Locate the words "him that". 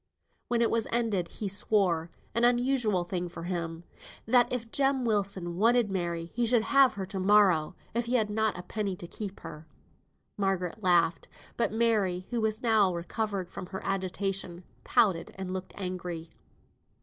3.43-4.51